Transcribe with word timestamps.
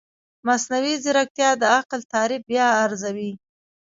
مصنوعي 0.47 0.95
ځیرکتیا 1.03 1.49
د 1.61 1.63
عقل 1.77 2.01
تعریف 2.13 2.41
بیا 2.49 2.67
ارزوي. 2.83 3.31